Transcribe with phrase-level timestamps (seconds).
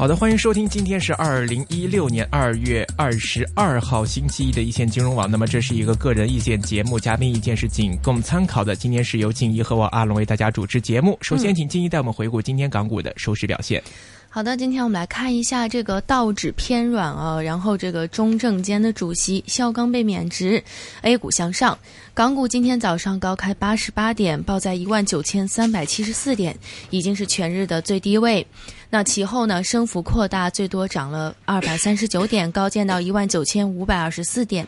[0.00, 5.30] 好的，欢迎收听，今天是二零一六年二月二十二号星期一的一线金融网。
[5.30, 8.74] 那么这是一个个人意见节目，嘉宾意见是仅供参考的。
[8.74, 11.18] 今天是由静怡和我阿龙为大家主持节目。
[11.20, 13.82] 首先，请静怡带我们回顾今天港股的收市表现。
[14.30, 20.62] 好的，今天我们来看一下这个道指偏软啊，然后这个中证监的主席肖钢被免职
[21.02, 21.76] ，A 股向上，
[22.14, 26.56] 港股今天早上高开八十八点，报在一万九千三百七十四点，
[26.88, 28.46] 已经是全日的最低位。
[28.92, 34.66] 那其后呢，升幅扩大，最多涨了二百三十九点，高见到一万九千五百二十四点。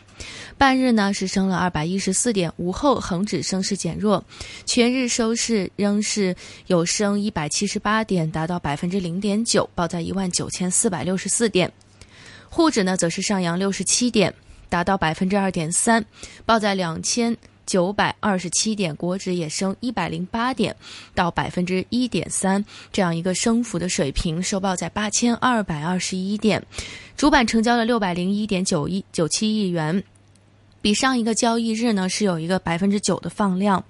[0.57, 4.23] 半日呢是升了二百一十四点，午后恒指升势减弱，
[4.65, 6.33] 全日收市仍是
[6.67, 11.69] 有升一百七十八点，达到百分之零点九，报在一万九千四百六十四点。
[12.49, 14.33] 沪指呢则是上扬六十七点，
[14.69, 16.05] 达到百分之二点三，
[16.45, 17.35] 报在两千。
[17.65, 20.75] 九百二十七点，国指也升一百零八点，
[21.13, 26.63] 到百分之一点三，这样一个升幅的水平，收报在八千二百二十一点，
[27.15, 30.03] 主板成交了六百零一点九一九七亿元。
[30.83, 33.81] 比上一个交易日呢是有一个百分之九的放量，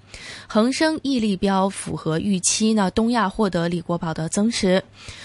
[0.46, 4.80] 恒生毅力标符合预期呢，东亚获得李国宝的增持，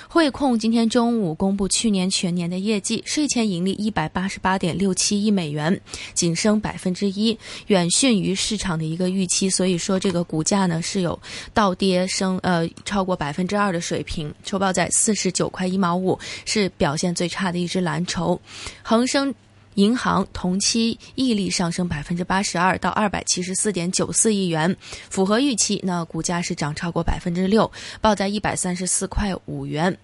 [0.08, 5.80] 汇控今天中午公布去年全年的业绩，税前盈利一百八十八点六七亿美元，
[6.16, 11.18] 仅升百分之一，远逊于市场的一个预期，所以说这个股价呢是有
[11.54, 18.42] 倒跌升呃超过百分之二的水平，收报在四十九块一毛五，是表现最差的一只蓝筹，
[18.82, 19.32] 恒生。
[19.80, 24.76] 银行同期溢利上升百分之八十二到二百七十四点九四亿元，
[25.10, 25.80] 符合预期。
[25.86, 29.98] 那股价是涨超过百分之六，报在一百三十四块五元。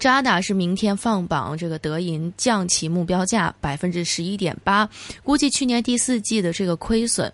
[0.00, 4.90] 渣打是明天放榜，这个德银降其目标价百分之十一点八，
[5.22, 7.32] 估计去年第四季的这个亏损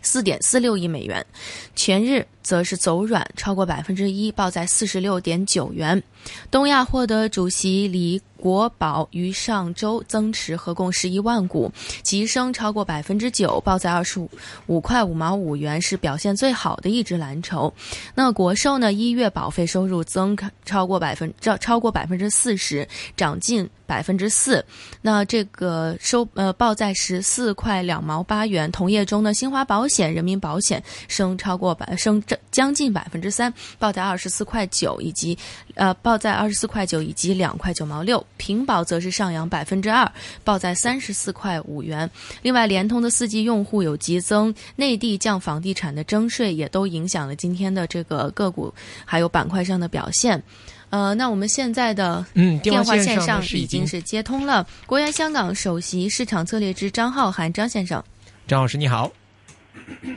[0.00, 1.26] 四点四六亿美元，
[1.74, 2.24] 全日。
[2.48, 6.02] 则是走软，超过百分之一，报在四十六点九元。
[6.50, 11.70] 东亚获得主席李国宝于上周增持合共十一万股，
[12.02, 14.30] 急升超过百分之九，报在二十五
[14.66, 17.72] 五块五毛五元，是表现最好的一只蓝筹。
[18.14, 18.94] 那国寿呢？
[18.94, 24.64] 一月保费收入增超过百分超超过百分之四十，涨近百分之四。
[25.02, 28.70] 那这个收呃报在十四块两毛八元。
[28.72, 32.37] 同业中呢，新华保险、人民保险升超过百升这。
[32.50, 35.36] 将近百分之三，报在二十四块九，以及
[35.74, 38.24] 呃报在二十四块九以及两块九毛六。
[38.36, 40.10] 平保则是上扬百分之二，
[40.44, 42.10] 报在三十四块五元。
[42.42, 48.72] 另外，联通的四 G 用户有急增，内地降房地产的征税也都影响了今天的这个个股
[49.04, 50.42] 还有板块上的表现。
[50.90, 58.02] 呃，那我们现在的嗯电话线上已经是接通了，国元香港首席市场策略之张浩涵张先生。
[58.46, 59.12] 张老师你好。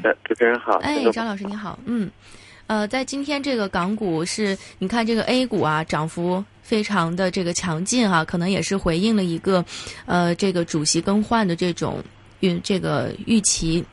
[0.04, 0.78] 呃，主持人好。
[0.80, 1.78] 哎，张老师你好。
[1.86, 2.10] 嗯，
[2.68, 9.64] 呃，在今天这个港股是，你看这个 A 股啊，涨幅非常的这个强劲啊，可能也是回应了一个，
[10.06, 12.04] 呃，这个主席更换的这种
[12.40, 13.84] 预这个预期，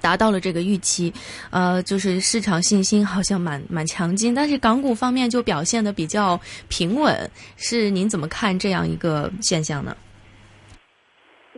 [0.00, 1.12] 达到了这个预期，
[1.50, 9.96] 呃，就是市场信心好像蛮蛮强劲，但是港股方面就表现的比较平稳，是您怎么看这样一个现象呢？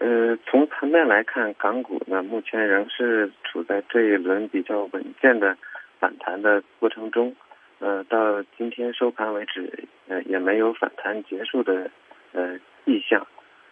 [0.01, 5.57] 呃，从盘面来看，港股呢目前仍是处在这一轮比较稳健的
[5.99, 7.35] 反弹的过程中，
[7.79, 11.91] 呃，到今天收盘为止，呃，也没有反弹结束的
[12.33, 13.27] 呃迹象，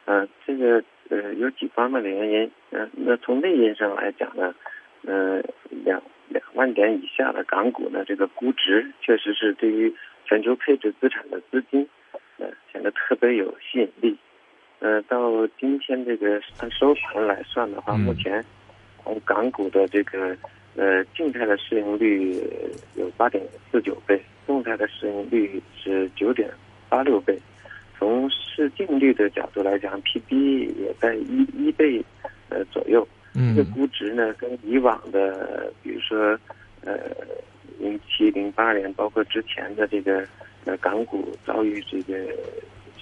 [0.06, 4.54] 呃，这个呃有几方面的原因，呃，那从内因上来讲呢，
[5.04, 5.42] 呃，
[5.84, 9.94] 两两万点以下的港股呢，这个估值确实是对于
[10.25, 11.87] 全球配置资产的资金，
[12.38, 14.16] 呃，显得特别有吸引力。
[14.80, 18.42] 呃，到今天这个按收盘来算的话，目前，
[19.04, 20.34] 从港股的这个
[20.75, 22.43] 呃静态的市盈率
[22.94, 26.50] 有八点四九倍，动态的市盈率是九点
[26.88, 27.38] 八六倍。
[27.99, 32.02] 从市净率的角度来讲，P/B 也在一一倍
[32.49, 33.06] 呃左右。
[33.34, 36.38] 嗯，这估值呢，跟以往的，比如说
[36.82, 36.99] 呃
[37.78, 40.26] 零七零八年，包括之前的这个
[40.64, 42.16] 呃港股遭遇这个。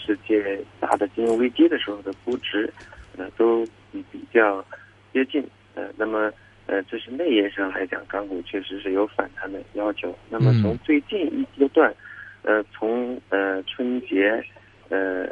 [0.01, 0.59] 世界
[0.89, 2.73] 大的金融危机的时候的估值，
[3.19, 3.63] 呃，都
[3.93, 4.65] 比比较
[5.13, 6.33] 接近，呃，那么
[6.65, 10.17] 呃，这是内因上来讲，港股确实是有反弹的要求。
[10.31, 11.95] 那么从最近一阶段，
[12.41, 14.43] 呃，从呃春节
[14.89, 15.27] 呃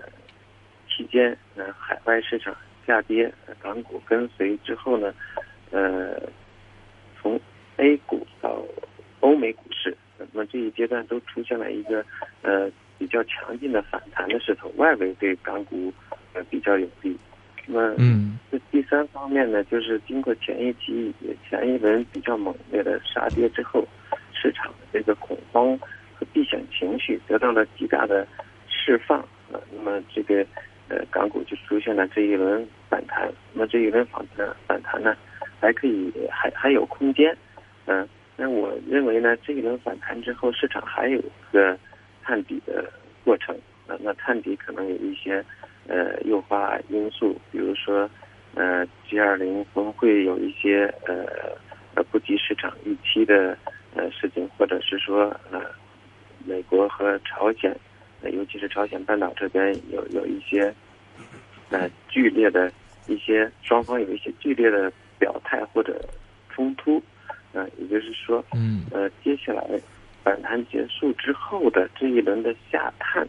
[0.91, 2.55] 期间，呃海外市场
[2.87, 5.15] 下跌，港股跟随之后呢，
[5.71, 6.21] 呃，
[7.19, 7.41] 从
[7.79, 8.63] A 股到
[9.21, 12.05] 欧美股市，那么这一阶段都出现了一个
[12.43, 15.93] 呃比较强劲的反弹的势头，外围对港股
[16.33, 17.17] 呃比较有利。
[17.67, 21.13] 那么，嗯，这第三方面呢，就是经过前一期
[21.49, 23.85] 前一轮比较猛烈的杀跌之后，
[24.33, 25.77] 市场的这个恐慌
[26.15, 28.27] 和避险情绪得到了极大的
[28.69, 29.19] 释放
[29.53, 29.59] 啊。
[29.75, 30.47] 那么这个
[30.89, 33.29] 呃港股就出现了这一轮反弹。
[33.53, 35.17] 那么这一轮反弹反弹呢，
[35.61, 37.37] 还可以还还有空间。
[37.87, 41.21] 嗯，那我认为呢，这一轮反弹之后，市场还有
[41.51, 41.77] 个
[42.27, 42.85] 探底的
[43.25, 43.57] 过程。
[43.87, 45.45] 那，那探底可能有一些。
[45.89, 48.11] 呃，诱发因素，比如说，
[48.57, 51.25] 呃，G 二零峰会有一些呃
[51.95, 53.57] 呃不及市场预期的
[53.95, 55.63] 呃事情，或者是说呃，
[56.45, 57.73] 美国和朝鲜，
[58.33, 60.75] 尤其是朝鲜半岛这边有有一些
[61.71, 62.69] 呃剧烈的
[63.07, 66.05] 一些双方有一些剧烈的表态或者
[66.51, 67.01] 冲突，
[67.53, 69.65] 呃，也就是说，嗯，呃，接下来
[70.27, 73.25] 反弹结束之后的这一轮的下探，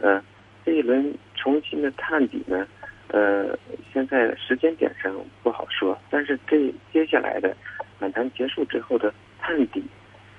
[0.00, 0.20] 呃。
[0.64, 2.64] 这一轮重新的探底呢，
[3.08, 3.58] 呃，
[3.92, 5.12] 现在时间点上
[5.42, 7.52] 不好说，但是这接下来的
[7.98, 9.82] 反弹结束之后的探底，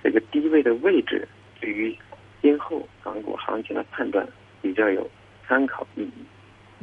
[0.02, 1.28] 这个低位的位置，
[1.60, 1.94] 对于
[2.42, 4.26] 今后港股行情的判断
[4.62, 5.06] 比较有
[5.46, 6.23] 参考意义。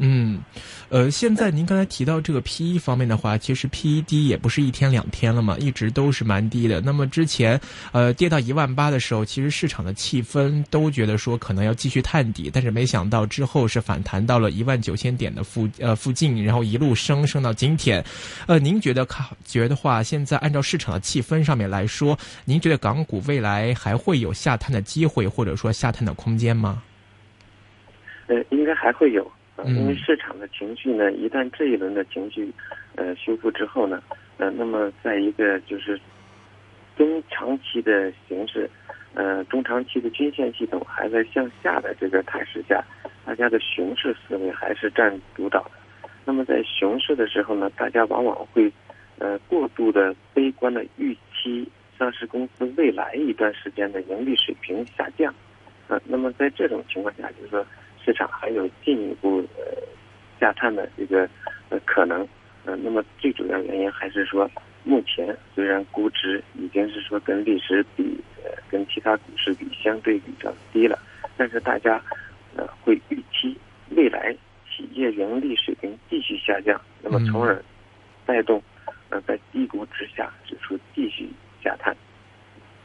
[0.03, 0.43] 嗯，
[0.89, 6.81] 呃，现在您刚才提到这个 P E 方面的话，其实 P E 低也不是一天两天了嘛，一直都是蛮低的。
[6.81, 7.61] 那么之前，
[7.93, 18.03] 呃，跌到一万八的时候，其实市场的气氛都觉得说可能要继续探底，但是没想到之后是反弹到了一万九千点的附呃附近，然后一路升升到今天。
[18.47, 26.83] 呃，您觉得看觉得话，现在按照市场的气氛上面来说，您觉得港股未来还会有下探的机会，或者说下探的空间吗？
[28.29, 29.31] 呃，应该还会有。
[29.67, 32.53] 因为市场的情绪呢，一旦这一轮的情绪，
[32.97, 34.03] 呃，修复之后呢，
[34.39, 36.01] 呃，那么在一个就是
[36.97, 38.69] 中长期的形势，
[39.15, 42.85] 呃，中长期的均线系统还在向下的这个态势下，
[43.25, 45.71] 大家的熊市思维还是占主导的。
[46.25, 48.73] 那么在熊市的时候呢，大家往往会
[49.19, 51.69] 呃过度的悲观的预期
[51.99, 55.35] 上市公司未来一段时间的盈利水平下降，
[55.89, 57.67] 呃，那么在这种情况下，就是说。
[58.11, 59.63] 市场还有进一步呃
[60.41, 61.29] 下探的这个
[61.69, 62.27] 呃可能，
[62.65, 64.51] 呃，那么最主要原因还是说，
[64.83, 70.99] 目前虽然估值已经是说跟历史比呃跟其他股市比相对比较低了，
[71.37, 72.03] 但是大家
[72.57, 73.57] 呃会预期
[73.91, 74.35] 未来
[74.69, 77.63] 企业盈利水平继续下降，那么从而
[78.27, 78.61] 带动
[79.11, 81.31] 呃在低估值下指数继续
[81.63, 81.97] 下探，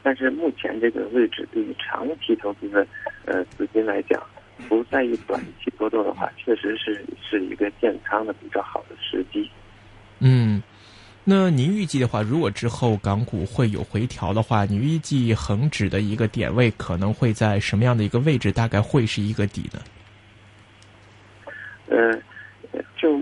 [0.04, 2.86] 但是目前这个位置对于长期投资的
[3.24, 4.22] 呃资金来讲。
[4.68, 9.48] 不在意短期波动的话，确实是是一个建仓的比较好的时机。
[10.20, 10.62] 嗯，
[11.24, 18.50] 那您预计的话，如果之后港股会有回调的话，你预计恒指的一个点位可能会在什么样的一个位置？
[18.52, 19.80] 大概会是一个底呢？
[21.88, 22.20] 呃，
[22.96, 23.18] 就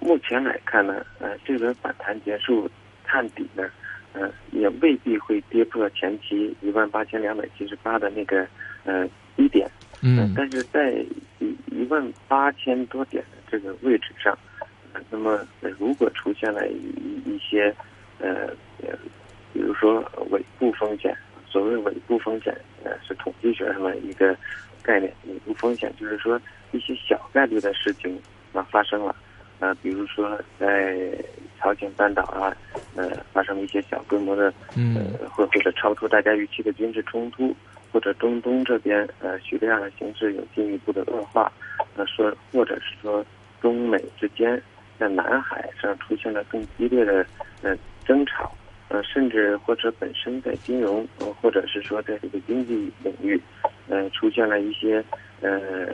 [0.00, 2.70] 目前来看呢，呃，这轮反弹结束
[3.04, 3.68] 探底呢，
[4.12, 8.46] 呃，也未必会跌破前期一万八千两百七十八的那个
[8.84, 9.08] 呃。
[10.04, 10.90] 嗯，但是在
[11.38, 14.36] 一一万八千多点的这个位置上，
[15.10, 15.46] 那么
[15.78, 16.92] 如果出现了一
[17.24, 17.72] 一些
[18.18, 18.48] 呃
[18.82, 18.98] 呃，
[19.52, 21.16] 比如说尾部风险，
[21.46, 24.36] 所谓尾部风险，呃，是统计学上的一个
[24.82, 25.12] 概念。
[25.28, 26.40] 尾部风险就是说
[26.72, 28.20] 一些小概率的事情
[28.52, 29.14] 啊发生了，
[29.60, 31.16] 呃，比如说在
[31.60, 32.52] 朝鲜半岛啊，
[32.96, 37.54] 呃，发生了一些小规模的，呃，或或者超出大家预期的军事冲突。
[37.92, 41.52] 或者中东这边，呃，叙利亚的形势有进一步的恶化，
[41.94, 43.24] 呃，说或者是说
[43.60, 44.60] 中美之间
[44.98, 47.26] 在南海上出现了更激烈的
[47.60, 48.50] 呃争吵，
[48.88, 53.38] 呃，甚至或者本身在金融，呃，或者是说在这个经济领域，
[53.88, 55.04] 呃，出现了一些
[55.42, 55.90] 呃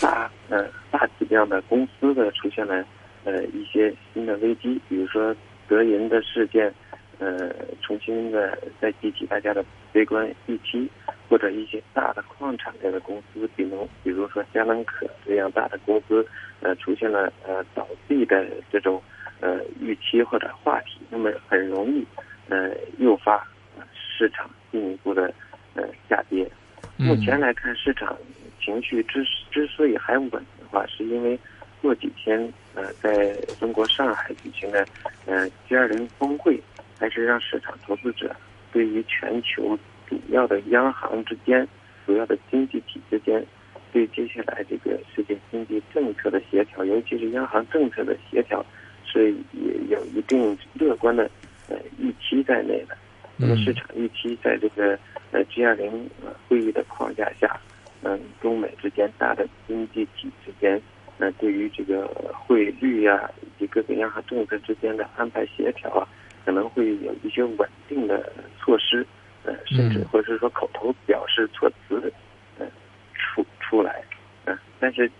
[0.00, 2.82] 大呃大体量的公司的出现了
[3.24, 5.36] 呃一些新的危机，比如说
[5.68, 6.72] 德银的事件。
[7.20, 9.60] 呃，重新的再激起大家的
[9.92, 10.88] 悲观预期，
[11.28, 16.26] 或者一些大的矿产类的公司，比如比如说佳能可这样大的公司，
[16.60, 19.02] 呃，出现了呃倒闭的这种
[19.40, 22.06] 呃预期或者话题，那么很容易
[22.48, 23.46] 呃诱发
[23.94, 25.32] 市场进一步的
[25.74, 26.48] 呃下跌。
[26.96, 28.16] 目前来看，市场
[28.60, 31.38] 情绪之之所以还稳的话，是因为
[31.80, 34.86] 过几天呃在中国上海举行的
[35.26, 36.60] 呃 G 二零峰会。
[37.00, 38.34] 还是让市场投资者
[38.72, 41.66] 对于全球主要的央行之间、
[42.06, 43.44] 主要的经济体之间，
[43.92, 48.64] 对接下来这个世界经济政策的协调，尤其是央行政策的协调，
[49.04, 51.30] 是也有一定乐观的
[51.68, 52.96] 呃预期在内的。
[53.36, 54.98] 那么市场预期在这个
[55.30, 56.10] 呃 G 二零
[56.48, 57.60] 会议的框架下，
[58.02, 60.80] 嗯，中美之间大的经济体之间，
[61.18, 66.08] 呃，对于这个汇率呀以及各个央行政策之间的安排协调啊，
[66.48, 69.06] 可能会有一些稳定的措施，
[69.44, 72.10] 呃，甚至或者是说口头表示措辞，
[72.58, 72.66] 呃，
[73.12, 74.02] 出出来，
[74.46, 75.12] 嗯，但是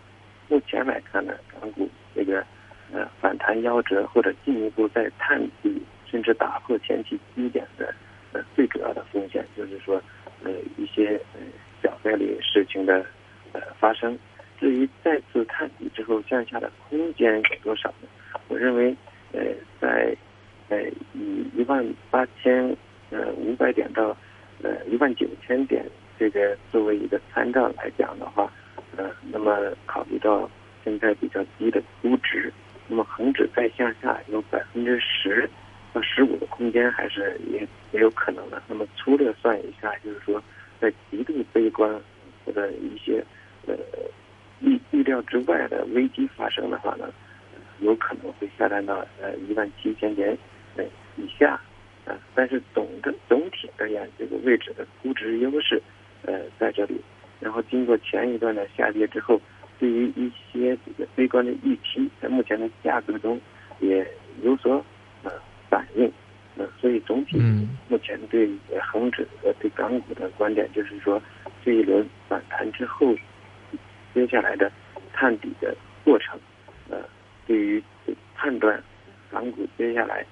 [0.48, 2.42] 目前来看呢，港股这个
[2.90, 7.94] 呃反弹夭折或者进一步再探底，甚至打破前期低点的。
[8.32, 10.02] 呃，最主要的风险就是说，
[10.42, 11.40] 呃，一些呃
[11.82, 13.04] 小概率事情的
[13.52, 14.18] 呃发生。
[14.58, 18.08] 至于再次探底之后向下的空间有多少呢？
[18.48, 18.96] 我认为，
[19.32, 19.42] 呃，
[19.78, 20.16] 在
[20.68, 20.82] 呃
[21.14, 22.76] 以一万八千
[23.10, 24.16] 呃五百点到
[24.62, 25.84] 呃一万九千点
[26.18, 28.50] 这个作为一个参照来讲的话，
[28.96, 30.50] 呃，那么考虑到
[30.84, 32.52] 现在比较低的估值，
[32.86, 35.48] 那么恒指再向下有百分之十。
[35.94, 38.62] 到十五的空间还是也也有可能的。
[38.68, 40.42] 那么粗略算一下，就是说，
[40.78, 41.90] 在极度悲观
[42.44, 43.24] 或者一些
[43.66, 43.74] 呃
[44.60, 47.10] 预预料之外的危机发生的话呢，
[47.80, 50.36] 有可能会下探到呃一万七千点
[51.18, 51.60] 以下
[52.06, 52.16] 啊。
[52.34, 55.82] 但是总的总体而言，这个位置的估值优势
[56.22, 56.98] 呃在这里。
[57.40, 59.40] 然后经过前一段的下跌之后，
[59.78, 63.40] 对于一些这个悲观的预期，在目前的价格中
[63.80, 64.06] 也
[64.42, 64.84] 有所
[65.22, 65.30] 呃。
[65.70, 66.10] 反应，
[66.56, 67.38] 呃，所以总体
[67.88, 68.48] 目前对
[68.90, 71.22] 恒指和对港股的观点就是说，
[71.62, 73.14] 这一轮反弹之后，
[74.14, 74.72] 接下来的
[75.12, 76.40] 探底的过程，
[76.88, 77.04] 呃，
[77.46, 77.84] 对于
[78.34, 78.82] 判断
[79.30, 80.24] 港股接下来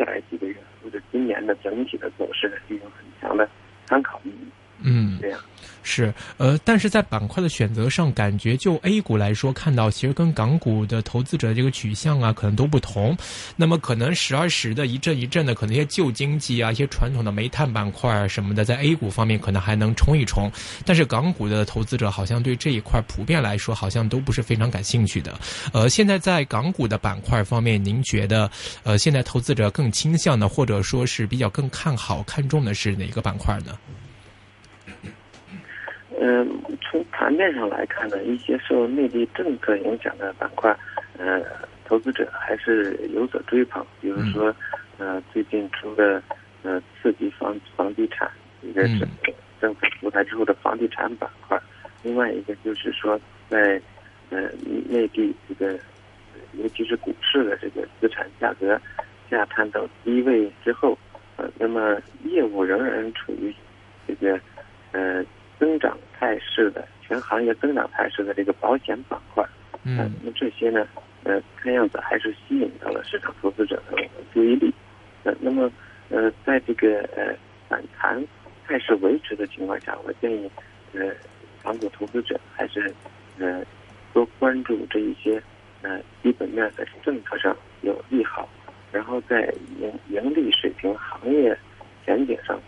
[0.00, 3.46] 下来几个月或者今年的整体的走势呢，具有很强的
[3.86, 4.48] 参考意义。
[4.82, 5.38] 嗯，这样
[5.82, 13.16] 是呃，但是在板块的选择上，感觉就 A 股来说，看到其实跟港股的投资者这个取向啊，可能都不同。
[13.56, 20.50] 那么可能时而时的一阵一阵的，可能一些旧经济啊，一些传统的煤炭板块啊什么的，在 A 股方面可能还能冲一冲。
[20.84, 25.38] 但是港股的投资者好像对这一块普遍来说，好像都不是非常感兴趣的。
[25.72, 28.50] 呃，现在在港股的板块方面，您觉得
[28.82, 33.78] 呃，现在投资者更倾向的，或者说是比较更看好、看重的是哪个板块呢？
[36.22, 36.46] 嗯，
[36.82, 40.70] 从盘面上来看呢，一些受内地政策影响的板块，
[41.16, 41.42] 呃，
[41.86, 43.82] 投资者还是有所追捧。
[44.02, 44.54] 比如说，
[44.98, 46.22] 呃，最近出的
[46.62, 49.08] 呃刺激房房地产，一个是
[49.62, 51.58] 政府出台之后的房地产板块，
[52.02, 53.80] 另外一个就是说，在
[54.28, 54.42] 呃
[54.90, 55.72] 内地这个，
[56.52, 58.78] 尤其是股市的这个资产价格
[59.30, 60.98] 下探到低位之后，
[61.36, 63.54] 呃，那么业务仍然处于
[64.06, 64.38] 这个
[64.92, 65.24] 呃
[65.60, 65.96] 增长。
[66.20, 69.42] 态势的全行业增长态势的这个保险板块，
[69.84, 70.86] 嗯，那么这些呢，
[71.24, 73.96] 呃，看样子还是吸引到了市场投资者的
[74.34, 74.70] 注意力。
[75.24, 75.72] 呃，那么，
[76.10, 77.34] 呃，在这个呃
[77.70, 78.22] 反弹
[78.66, 80.50] 态势维持的情况下，我建议，
[80.92, 81.10] 呃，
[81.62, 82.92] 港股投资者还是
[83.38, 83.64] 呃
[84.12, 85.42] 多关注这一些
[85.80, 88.46] 呃基本面的政策上有利好，
[88.92, 91.56] 然后在盈盈利水平、行业
[92.04, 92.60] 前景上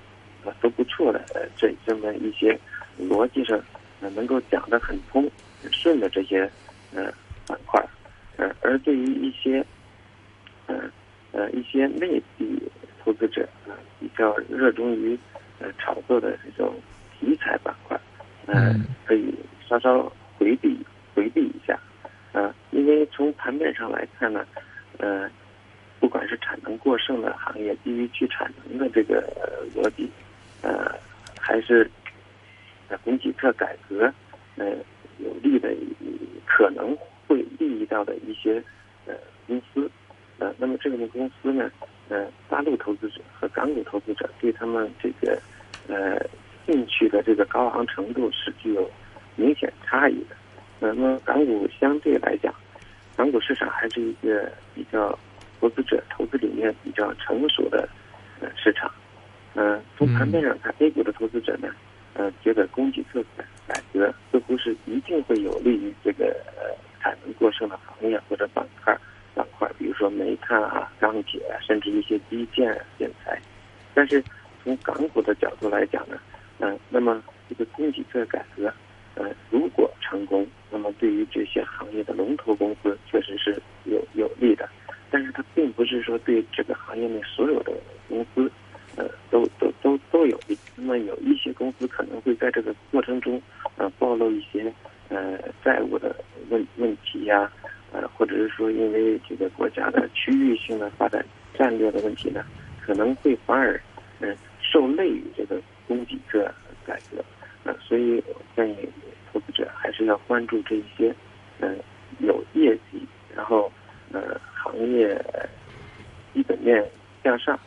[0.42, 2.58] 呃都不错的呃这这么一些。
[3.08, 3.60] 逻辑上，
[4.00, 5.30] 呃，能够讲得很通、
[5.62, 6.48] 很顺的这些，
[6.94, 7.12] 呃，
[7.46, 7.84] 板块，
[8.36, 9.64] 呃，而对于一些，
[10.66, 10.90] 呃，
[11.32, 12.62] 呃，一些内地
[13.04, 15.18] 投资者啊，比较热衷于，
[15.58, 16.74] 呃，炒作的这种
[17.18, 17.98] 题材板块，
[18.46, 19.34] 嗯，可以
[19.68, 20.78] 稍稍回避
[21.14, 21.78] 回避一下，
[22.32, 24.46] 啊，因为从盘面上来看呢，
[24.98, 25.30] 呃，
[26.00, 29.22] 不管是产能过剩的行业，基于去产能的这个
[29.74, 30.10] 逻辑，
[30.62, 30.94] 呃，
[31.38, 31.90] 还是。
[33.04, 34.12] 供给侧改革，
[34.56, 34.66] 呃，
[35.16, 35.74] 有利的
[36.46, 36.94] 可能
[37.26, 38.62] 会利益到的一些
[39.06, 39.14] 呃
[39.46, 39.90] 公司，
[40.38, 41.72] 呃，那么这个公司呢，
[42.10, 45.38] 呃，大陆投资者和港股投资者对他们这个
[45.86, 46.18] 呃
[46.64, 48.90] 兴趣的这个高昂程度是具有
[49.36, 50.36] 明显差异的。
[50.80, 52.52] 那么港股相对来讲，
[53.14, 55.16] 港股市场还是一个比较
[55.60, 57.86] 投资者投资理念比较成熟的
[58.40, 58.90] 呃市场。
[59.54, 61.68] 嗯，从盘面上看，A 股的投资者呢。
[62.14, 66.26] 呃，觉得供给侧改改革似乎是一定会有利于这个
[66.58, 68.94] 呃产能过剩的行业或者板块
[69.34, 73.40] 板块，比如说煤炭啊、钢铁啊，甚至一些基建建材。
[73.94, 74.22] 但是
[74.62, 76.18] 从港股的角度来讲呢，
[76.58, 78.72] 嗯，那么这个供给侧改革，
[79.14, 84.68] 呃，如果成功，那么对于这些行业的龙头公司确实是有有利的。
[85.10, 87.72] 但是它并不是说对这个行业内所有的
[88.08, 88.50] 公司。
[88.94, 90.54] 呃，都都都都有利。
[90.76, 93.40] 那么有一些公司可能会在这个过程中，
[93.78, 94.70] 呃，暴露一些
[95.08, 96.14] 呃债务的
[96.50, 97.50] 问问题呀，
[97.90, 102.44] 呃，或者是说因为这个国家的区域性的发展战略的问题呢，
[102.84, 103.80] 可能会反而
[104.20, 105.58] 嗯，受累于这个
[105.88, 106.44] 供给侧
[106.84, 107.24] 改革，
[107.64, 108.86] 呃，所以我建议
[109.32, 111.14] 投资者还是要关注这一些，
[111.60, 111.78] 嗯，
[112.18, 113.00] 有业绩，
[113.34, 113.72] 然后
[114.12, 115.18] 呃，行业
[116.34, 116.86] 基本面
[117.24, 117.58] 向上，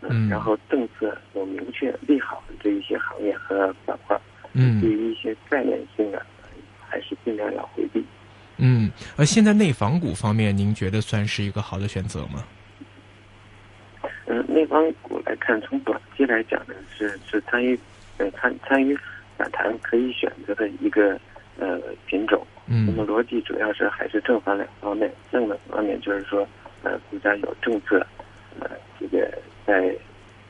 [0.00, 1.60] 嗯然后政策有明
[2.20, 4.18] 好的这一些行业和板块，
[4.52, 6.24] 嗯对于一些概念性的，
[6.88, 8.04] 还是尽量要回避。
[8.56, 12.44] 嗯，而，现在内房股方面，您觉得算是一个好的选择吗？
[14.26, 17.78] 嗯，内房股来看，从短期来讲呢，是是参与，
[18.16, 18.98] 呃，参参与
[19.36, 21.18] 反弹可以选择的一个
[21.58, 22.44] 呃品种。
[22.66, 25.10] 嗯那么嗯逻辑主要是还是正反两方面。
[25.32, 26.46] 正的方面就是说，
[26.82, 28.04] 呃，国家有政策，
[28.60, 29.26] 呃，这个
[29.64, 29.94] 在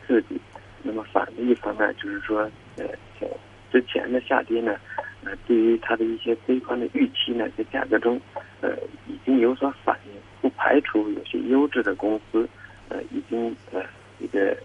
[0.07, 0.41] 刺激。
[0.89, 2.87] 那么反的一方面就是说，呃，
[3.21, 3.29] 像
[3.71, 4.75] 之前的下跌呢，
[5.23, 8.19] 呃，对于它的一些悲观的预期呢，在价格中，
[8.63, 8.75] 呃，
[9.07, 12.49] 已经有所反应，不排除有些优质的公司，
[12.89, 13.83] 呃，已经呃
[14.19, 14.57] 这个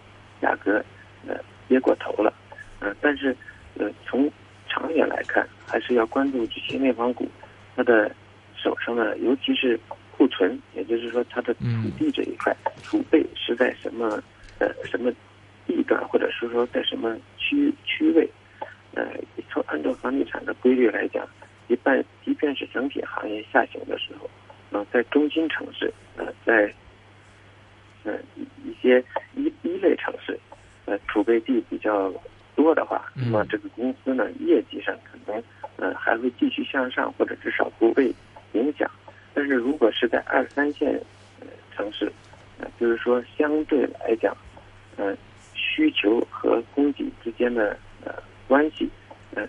[0.41, 0.81] 价格
[1.27, 1.35] 呃
[1.67, 2.33] 跌过头了，
[2.79, 3.35] 呃，但是
[3.77, 4.31] 呃从
[4.69, 7.29] 长远来看，还是要关注这些内房股，
[7.75, 8.09] 它的
[8.55, 9.77] 手上呢，尤其是
[10.15, 14.23] 库存，也就是说它的土地这一块、储备是在什么
[14.59, 15.11] 呃什么
[15.65, 18.29] 地段，或者是说在什么区区位，
[18.93, 19.05] 呃，
[19.49, 21.27] 从按照房地产的规律来讲，
[21.67, 24.29] 一般即便是整体行业下行的时候，
[24.71, 26.73] 呃，在中心城市，呃，在
[28.03, 29.03] 呃一一些
[29.35, 30.39] 一一类城市，
[30.85, 32.13] 呃，储备地比较
[32.55, 35.41] 多的话，那么这个公司呢，业绩上可能
[35.77, 38.13] 呃还会继续向上，或者至少不被
[38.53, 38.89] 影响。
[39.33, 40.93] 但是如果是在二三线
[41.39, 42.11] 呃城市，
[42.59, 44.35] 呃，就是说相对来讲，
[44.97, 45.17] 呃，
[45.55, 48.13] 需求和供给之间的呃
[48.47, 48.89] 关系，
[49.35, 49.45] 呃，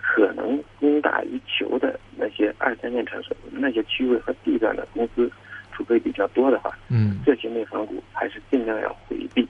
[0.00, 5.28] 可能供大于求的那些二三线城市那些区位和地段的公司
[5.72, 9.48] 储备比较多的话，嗯这些内房股还是尽量要回避。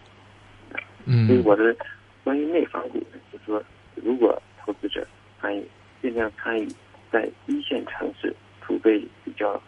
[1.05, 1.77] 嗯所以嗯我的
[2.25, 3.63] 关于内房股呢，就是说，
[3.97, 5.07] 如果投资者
[5.40, 5.69] 参与，
[6.01, 6.66] 尽量参与
[7.11, 9.61] 在一线城市储备比较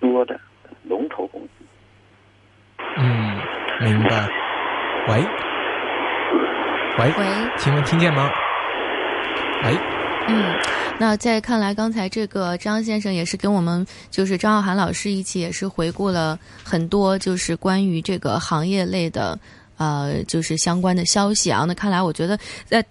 [0.00, 1.64] 多的呃龙头公司。
[2.98, 3.40] 嗯，
[3.80, 4.28] 明白。
[5.08, 5.24] 喂
[6.98, 7.26] 喂，喂，
[7.58, 8.30] 请问听见吗？
[9.64, 9.78] 喂，
[10.28, 10.54] 嗯，
[10.98, 19.38] 那在看来，刚才这个张先生也是跟我们，就是张浩涵老师一起也是回顾了很多，就是关于这个行业类的，
[19.76, 21.64] 呃，就是相关的消息啊。
[21.68, 22.84] 那看来，我觉得在。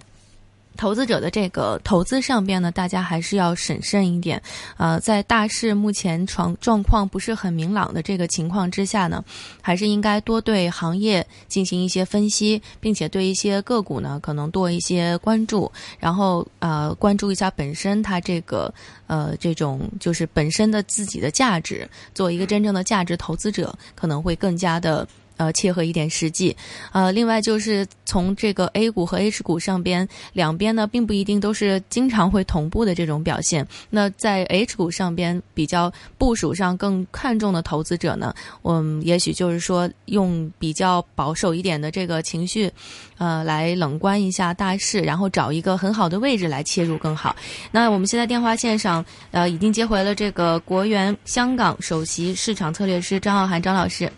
[0.75, 4.41] 投资者的这个投资上边呢，大家还是要审慎一点。
[4.77, 9.23] 呃，在大势目前状状况不是很明朗的这个情况之下呢，
[9.61, 18.73] 还是应该多对行业进行一些分析，并且对一些个股呢，可能多一些关注，然后呃，关注一下本身它这个
[19.07, 25.07] 呃这种就是本身的自己的价值，做一个真正的价值投资者，可能会更加的。
[25.37, 26.55] 呃，切合一点实际，
[26.91, 33.67] 呃，另外就是从这个 A 股和 H 股上边两边呢，并不一定都是经常会同步的这种表现。
[33.89, 42.71] 那在 H 股上边比较部署上更看重的投资者呢，嗯，也许就是说用比较保守一点的这个情绪，
[43.17, 47.35] 呃，来冷观一下大势，然后找一个很好的位置来切入更好。
[47.71, 54.09] 那我们现在电话线上，呃，已经接回了这个国元香港首席市场策略师张浩涵张老师。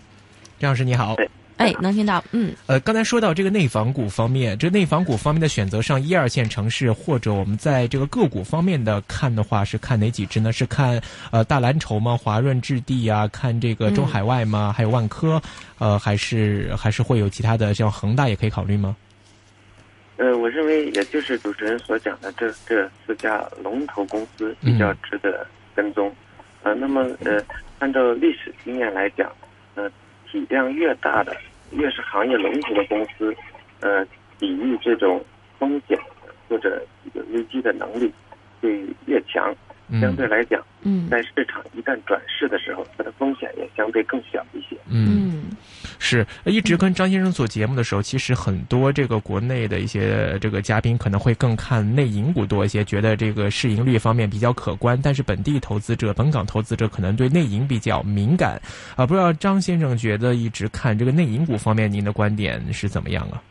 [0.59, 1.15] 张老师你好。
[1.57, 10.51] 哎，能听到，嗯，呃，刚才说到这个内房股方面，这内房股方面的选择上，一二线城市或者我们在这个个股方面的看的话，是看哪几只呢？
[10.51, 12.15] 是看呃大蓝筹吗？
[12.15, 14.71] 华润置地啊，看这个中海外吗？
[14.75, 15.41] 还有万科，
[15.79, 18.95] 呃，还是还是会有其他的，像恒大也可以考虑吗？
[20.17, 26.13] 呃，我认为也就是主持人所讲的这这四家龙头公司比较值得跟踪。
[26.61, 27.43] 呃，那么呃，
[27.79, 29.31] 按照历史经验来讲，
[29.73, 29.89] 呃，
[30.31, 31.35] 体量越大的，
[31.71, 33.35] 越是行业龙头的公司，
[33.81, 34.05] 呃，
[34.37, 35.23] 抵御这种
[35.57, 35.97] 风险
[36.47, 38.11] 或者这个危机的能力
[38.61, 39.55] 会越强。
[40.01, 44.75] 相嗯对来讲，嗯在市场一旦转势的时候，它的风险也相对更小一些。
[44.91, 45.45] 嗯。
[45.97, 54.99] 嗯是，呃一直跟张先生做节目的时候，其实很多这个国内的一些这个嘉宾可能会更看内银股多一些，觉得这个市盈率方面比较可观。
[55.01, 58.61] 但是本地投资者、本港投资者可能对内银比较敏感
[58.95, 59.05] 啊。
[59.05, 63.41] 不知道张先生觉得一直看这个内银股方面，您的观点是怎么样啊？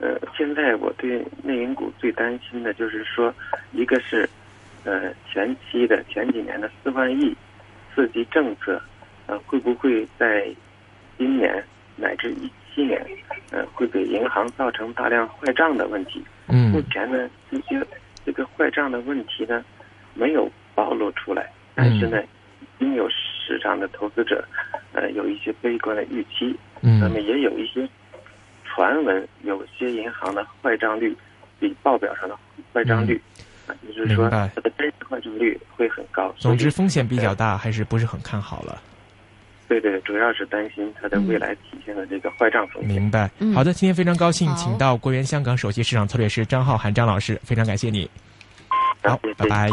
[0.00, 3.34] 呃，现在我对内银股最担心的就是说，
[3.72, 4.28] 一个是，
[4.84, 7.34] 呃，前期的前几年的四万亿
[7.94, 8.78] 刺激政策，
[9.26, 10.54] 呃，会不会在
[11.18, 11.64] 今年
[11.96, 13.04] 乃至一七年，
[13.50, 16.22] 呃，会给银行造成大量坏账的问题？
[16.48, 17.86] 嗯目嗯前呢，这些
[18.24, 19.64] 这个坏账的问题呢，
[20.14, 22.22] 没有暴露出来，但是呢，
[22.60, 24.44] 已经有市场的投资者，
[24.92, 27.88] 呃，有一些悲观的预期，嗯那么嗯也有一些
[28.64, 31.16] 传闻有些银行的坏账率
[31.60, 32.36] 比报表上的
[32.72, 33.20] 坏账率，
[33.68, 36.34] 啊，也就是说它的真实坏账率会很高。
[36.38, 38.82] 总之风险比较大，还是不是很看好了。
[39.68, 42.88] 对对，主要是担心它的未来体现的这个坏账风险。
[42.88, 43.30] 明白。
[43.38, 48.08] 嗯好的，今天非常高兴，好请到国元香港首席市场策略师张浩涵张老师，非常感谢你。
[49.02, 49.68] 好谢谢，拜拜。